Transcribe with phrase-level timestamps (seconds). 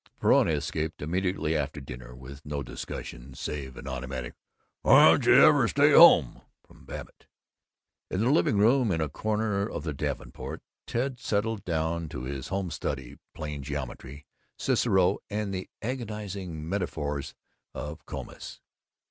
[0.19, 4.33] Verona escaped, immediately after dinner, with no discussion save an automatic
[4.81, 7.27] "Why don't you ever stay home?" from Babbitt.
[8.09, 12.47] In the living room, in a corner of the davenport, Ted settled down to his
[12.47, 14.25] Home Study; plain geometry,
[14.57, 17.35] Cicero, and the agonizing metaphors
[17.75, 18.59] of Comus.